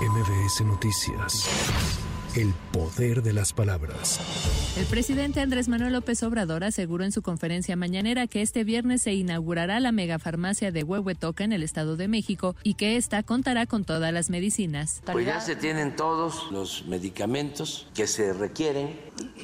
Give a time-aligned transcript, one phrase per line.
[0.00, 1.46] MBS Noticias.
[2.34, 4.18] El poder de las palabras.
[4.78, 9.12] El presidente Andrés Manuel López Obrador aseguró en su conferencia mañanera que este viernes se
[9.12, 13.84] inaugurará la megafarmacia de Huehuetoca en el Estado de México y que esta contará con
[13.84, 15.02] todas las medicinas.
[15.04, 18.98] Pues ya se tienen todos los medicamentos que se requieren.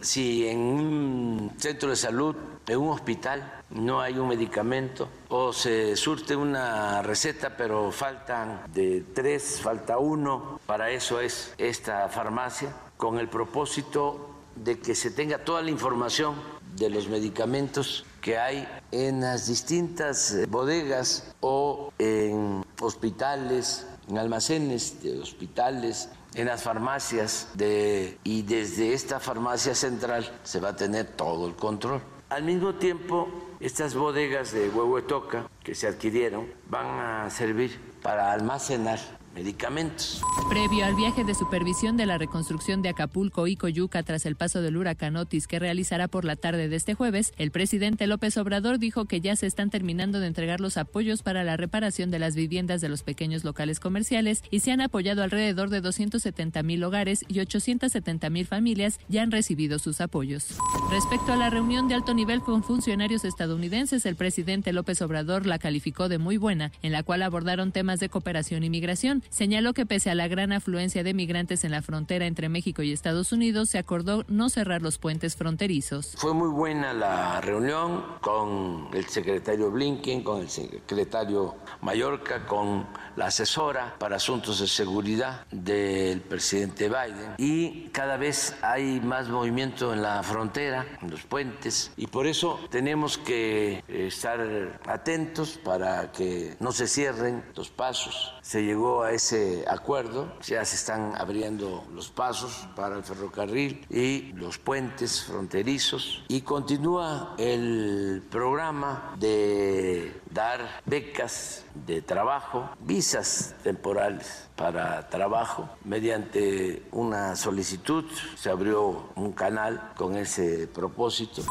[0.00, 2.34] Si en un centro de salud,
[2.66, 9.04] en un hospital, no hay un medicamento o se surte una receta pero faltan de
[9.14, 15.38] tres, falta uno, para eso es esta farmacia, con el propósito de que se tenga
[15.38, 16.34] toda la información
[16.76, 25.18] de los medicamentos que hay en las distintas bodegas o en hospitales, en almacenes de
[25.20, 31.46] hospitales, en las farmacias de, y desde esta farmacia central se va a tener todo
[31.46, 32.00] el control.
[32.28, 33.28] Al mismo tiempo,
[33.60, 38.98] estas bodegas de Huehuetoca que se adquirieron van a servir para almacenar
[39.34, 40.22] medicamentos.
[40.48, 44.62] Previo al viaje de supervisión de la reconstrucción de Acapulco y Coyuca tras el paso
[44.62, 48.78] del huracán Otis que realizará por la tarde de este jueves, el presidente López Obrador
[48.78, 52.34] dijo que ya se están terminando de entregar los apoyos para la reparación de las
[52.34, 57.24] viviendas de los pequeños locales comerciales y se han apoyado alrededor de 270 mil hogares
[57.28, 60.56] y 870 mil familias ya han recibido sus apoyos.
[60.90, 65.58] Respecto a la reunión de alto nivel con funcionarios estadounidenses, el presidente López Obrador la
[65.58, 69.86] calificó de muy buena, en la cual abordaron temas de cooperación y migración señaló que
[69.86, 73.70] pese a la gran afluencia de migrantes en la frontera entre México y Estados Unidos,
[73.70, 76.14] se acordó no cerrar los puentes fronterizos.
[76.16, 83.26] Fue muy buena la reunión con el secretario Blinken, con el secretario Mallorca, con la
[83.26, 90.02] asesora para asuntos de seguridad del presidente Biden y cada vez hay más movimiento en
[90.02, 96.72] la frontera, en los puentes y por eso tenemos que estar atentos para que no
[96.72, 98.34] se cierren los pasos.
[98.42, 104.32] Se llegó a ese acuerdo, ya se están abriendo los pasos para el ferrocarril y
[104.34, 115.08] los puentes fronterizos y continúa el programa de dar becas de trabajo, visas temporales para
[115.08, 115.68] trabajo.
[115.84, 118.04] Mediante una solicitud
[118.36, 121.42] se abrió un canal con ese propósito.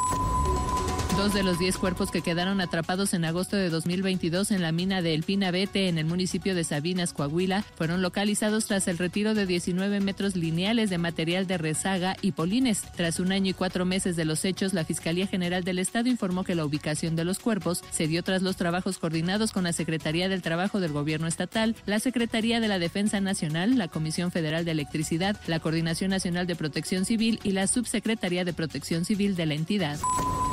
[1.17, 5.01] Dos de los diez cuerpos que quedaron atrapados en agosto de 2022 en la mina
[5.01, 9.47] de El Pinabete en el municipio de Sabinas, Coahuila, fueron localizados tras el retiro de
[9.47, 12.83] 19 metros lineales de material de rezaga y polines.
[12.95, 16.44] Tras un año y cuatro meses de los hechos, la Fiscalía General del Estado informó
[16.44, 20.29] que la ubicación de los cuerpos se dio tras los trabajos coordinados con la Secretaría
[20.29, 24.72] del Trabajo del Gobierno Estatal, la Secretaría de la Defensa Nacional, la Comisión Federal de
[24.72, 29.55] Electricidad, la Coordinación Nacional de Protección Civil y la Subsecretaría de Protección Civil de la
[29.55, 29.97] entidad.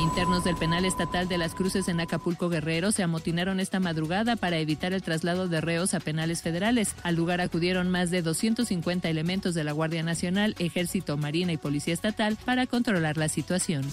[0.00, 4.58] Internos del penal estatal de las Cruces en Acapulco Guerrero se amotinaron esta madrugada para
[4.58, 6.94] evitar el traslado de reos a penales federales.
[7.02, 11.94] Al lugar acudieron más de 250 elementos de la Guardia Nacional, Ejército, Marina y Policía
[11.94, 13.84] Estatal para controlar la situación.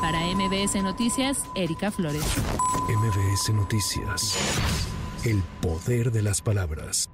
[0.00, 2.24] Para MBS Noticias, Erika Flores.
[2.88, 4.36] MBS Noticias.
[5.24, 7.10] El poder de las palabras.